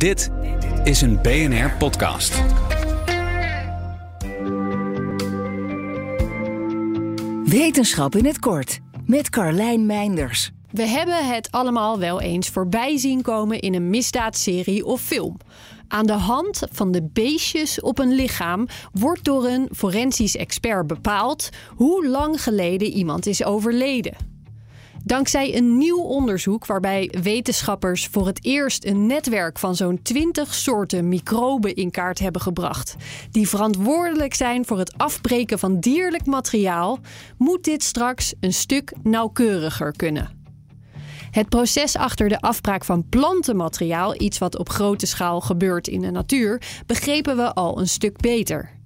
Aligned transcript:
Dit 0.00 0.30
is 0.84 1.00
een 1.00 1.22
BNR 1.22 1.70
podcast. 1.78 2.42
Wetenschap 7.44 8.14
in 8.14 8.24
het 8.24 8.38
kort 8.38 8.78
met 9.06 9.30
Carlijn 9.30 9.86
Meinders. 9.86 10.50
We 10.70 10.82
hebben 10.82 11.26
het 11.26 11.50
allemaal 11.50 11.98
wel 11.98 12.20
eens 12.20 12.48
voorbij 12.48 12.98
zien 12.98 13.22
komen 13.22 13.60
in 13.60 13.74
een 13.74 13.90
misdaadserie 13.90 14.84
of 14.84 15.00
film. 15.00 15.36
Aan 15.88 16.06
de 16.06 16.12
hand 16.12 16.62
van 16.72 16.92
de 16.92 17.08
beestjes 17.12 17.80
op 17.80 17.98
een 17.98 18.12
lichaam 18.12 18.66
wordt 18.92 19.24
door 19.24 19.46
een 19.46 19.68
forensisch 19.72 20.36
expert 20.36 20.86
bepaald 20.86 21.48
hoe 21.74 22.06
lang 22.06 22.42
geleden 22.42 22.88
iemand 22.88 23.26
is 23.26 23.44
overleden. 23.44 24.29
Dankzij 25.10 25.56
een 25.56 25.78
nieuw 25.78 26.02
onderzoek 26.02 26.66
waarbij 26.66 27.14
wetenschappers 27.22 28.06
voor 28.06 28.26
het 28.26 28.44
eerst 28.44 28.84
een 28.84 29.06
netwerk 29.06 29.58
van 29.58 29.76
zo'n 29.76 30.02
20 30.02 30.54
soorten 30.54 31.08
microben 31.08 31.74
in 31.74 31.90
kaart 31.90 32.18
hebben 32.18 32.40
gebracht, 32.40 32.96
die 33.30 33.48
verantwoordelijk 33.48 34.34
zijn 34.34 34.66
voor 34.66 34.78
het 34.78 34.98
afbreken 34.98 35.58
van 35.58 35.80
dierlijk 35.80 36.26
materiaal, 36.26 36.98
moet 37.38 37.64
dit 37.64 37.82
straks 37.82 38.34
een 38.40 38.52
stuk 38.52 38.92
nauwkeuriger 39.02 39.92
kunnen. 39.96 40.30
Het 41.30 41.48
proces 41.48 41.96
achter 41.96 42.28
de 42.28 42.40
afbraak 42.40 42.84
van 42.84 43.08
plantenmateriaal, 43.08 44.20
iets 44.20 44.38
wat 44.38 44.58
op 44.58 44.68
grote 44.68 45.06
schaal 45.06 45.40
gebeurt 45.40 45.88
in 45.88 46.00
de 46.00 46.10
natuur, 46.10 46.62
begrepen 46.86 47.36
we 47.36 47.54
al 47.54 47.80
een 47.80 47.88
stuk 47.88 48.16
beter. 48.16 48.79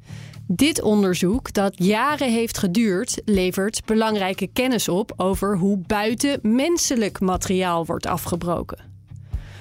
Dit 0.47 0.83
onderzoek, 0.83 1.53
dat 1.53 1.75
jaren 1.77 2.33
heeft 2.33 2.59
geduurd, 2.59 3.23
levert 3.25 3.85
belangrijke 3.85 4.47
kennis 4.53 4.89
op 4.89 5.13
over 5.17 5.59
hoe 5.59 5.79
buiten 5.87 6.39
menselijk 6.43 7.21
materiaal 7.21 7.87
wordt 7.87 8.07
afgebroken. 8.07 8.93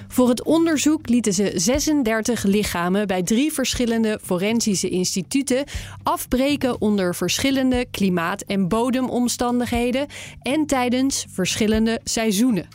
Voor 0.08 0.28
het 0.28 0.42
onderzoek 0.42 1.08
lieten 1.08 1.32
ze 1.32 1.52
36 1.54 2.42
lichamen 2.42 3.06
bij 3.06 3.22
drie 3.22 3.52
verschillende 3.52 4.18
forensische 4.22 4.88
instituten 4.88 5.64
afbreken 6.02 6.80
onder 6.80 7.14
verschillende 7.14 7.86
klimaat- 7.90 8.42
en 8.42 8.68
bodemomstandigheden 8.68 10.06
en 10.42 10.66
tijdens 10.66 11.26
verschillende 11.28 12.00
seizoenen. 12.02 12.68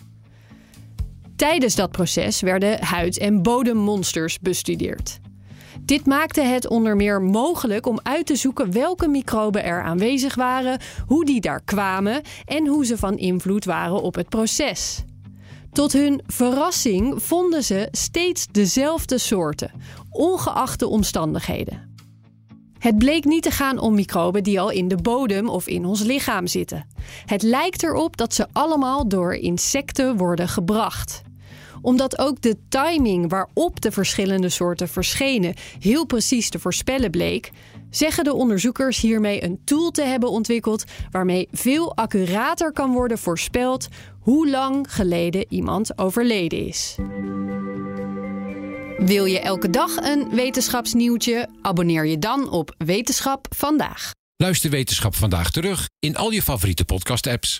Tijdens 1.36 1.76
dat 1.76 1.92
proces 1.92 2.42
werden 2.42 2.84
huid- 2.84 3.18
en 3.18 3.42
bodemmonsters 3.42 4.40
bestudeerd. 4.40 5.20
Dit 5.90 6.06
maakte 6.06 6.42
het 6.42 6.68
onder 6.68 6.95
meer 6.95 7.22
mogelijk 7.22 7.86
om 7.86 8.00
uit 8.04 8.26
te 8.26 8.36
zoeken 8.36 8.72
welke 8.72 9.08
microben 9.08 9.64
er 9.64 9.84
aanwezig 9.84 10.36
waren, 10.36 10.80
hoe 11.06 11.26
die 11.26 11.42
daar 11.42 11.62
kwamen 11.66 12.22
en 12.45 12.68
hoe 12.68 12.86
ze 12.86 12.98
van 12.98 13.18
invloed 13.18 13.66
waren 13.66 14.02
op 14.02 14.16
het 14.16 14.30
proces. 14.30 15.04
Tot 15.72 15.94
hun 15.94 16.22
verrassing 16.28 17.23
vonden 17.23 17.64
ze 17.64 17.88
steeds 17.92 18.48
dezelfde 18.48 19.17
soorten, 19.17 19.72
ongeacht 20.10 20.80
de 20.80 20.88
omstandigheden. 20.88 21.98
Het 22.80 22.98
bleek 22.98 23.26
niet 23.26 23.44
te 23.44 23.52
gaan 23.52 23.80
om 23.80 23.94
microben 23.94 24.44
die 24.44 24.60
al 24.60 24.70
in 24.70 24.88
de 24.88 24.98
bodem 24.98 25.50
of 25.50 25.67
in 25.67 25.86
ons 25.86 26.02
lichaam 26.02 26.48
zitten. 26.48 26.88
Het 27.26 27.42
lijkt 27.42 27.84
erop 27.84 28.17
dat 28.17 28.34
ze 28.34 28.48
allemaal 28.52 29.08
door 29.08 29.34
insecten 29.34 30.17
worden 30.17 30.48
gebracht 30.48 31.22
omdat 31.82 32.20
ook 32.20 32.42
de 32.42 32.56
timing 32.70 33.30
waarop 33.30 33.82
de 33.82 33.92
verschillende 33.92 34.50
soorten 34.50 34.88
verschenen 34.88 35.54
heel 35.80 36.06
precies 36.06 36.50
te 36.50 36.60
voorspellen 36.60 37.12
bleek, 37.12 37.52
zeggen 37.90 38.24
de 38.24 38.34
onderzoekers 38.34 39.02
hiermee 39.02 39.44
een 39.44 39.62
tool 39.64 39.92
te 39.92 40.04
hebben 40.04 40.30
ontwikkeld 40.30 40.84
waarmee 41.12 41.48
veel 41.52 41.96
accurater 41.96 42.72
kan 42.72 42.92
worden 42.92 43.18
voorspeld 43.18 43.88
hoe 44.20 44.50
lang 44.50 44.94
geleden 44.94 45.46
iemand 45.50 45.98
overleden 45.98 46.66
is. 46.68 46.96
Wil 48.98 49.26
je 49.26 49.40
elke 49.40 49.70
dag 49.70 49.96
een 49.96 50.30
wetenschapsnieuwtje? 50.30 51.50
Abonneer 51.62 52.06
je 52.06 52.20
dan 52.20 52.50
op 52.50 52.76
Wetenschap 52.78 53.48
vandaag. 53.56 54.12
Luister 54.36 54.70
Wetenschap 54.70 55.16
vandaag 55.16 55.52
terug 55.52 55.89
in 56.00 56.16
al 56.16 56.32
je 56.32 56.42
favoriete 56.42 56.86
podcast-apps. 56.86 57.60